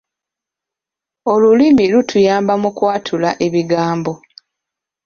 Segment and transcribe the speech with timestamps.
[1.31, 4.13] Olulimi lutuyamba mu kwatula ebigambo.